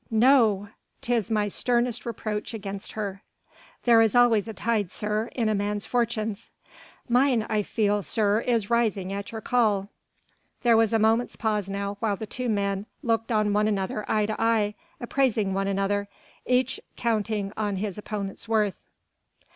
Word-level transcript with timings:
"No! 0.09 0.69
'tis 1.03 1.29
my 1.29 1.47
sternest 1.47 2.07
reproach 2.07 2.55
against 2.55 2.93
her." 2.93 3.21
"There 3.83 4.01
is 4.01 4.15
always 4.15 4.47
a 4.47 4.53
tide, 4.55 4.89
sir, 4.91 5.27
in 5.35 5.47
a 5.47 5.53
man's 5.53 5.85
fortunes." 5.85 6.49
"Mine 7.07 7.45
I 7.51 7.61
feel, 7.61 8.01
sir, 8.01 8.39
is 8.39 8.71
rising 8.71 9.13
at 9.13 9.31
your 9.31 9.41
call." 9.41 9.89
There 10.63 10.75
was 10.75 10.91
a 10.91 10.97
moment's 10.97 11.35
pause 11.35 11.69
now 11.69 11.97
while 11.99 12.15
the 12.15 12.25
two 12.25 12.49
men 12.49 12.87
looked 13.03 13.31
on 13.31 13.53
one 13.53 13.67
another 13.67 14.03
eye 14.09 14.25
to 14.25 14.41
eye, 14.41 14.73
appraising 14.99 15.53
one 15.53 15.67
another, 15.67 16.07
each 16.47 16.79
counting 16.95 17.53
on 17.55 17.75
his 17.75 17.99
opponent's 17.99 18.49
worth. 18.49 18.79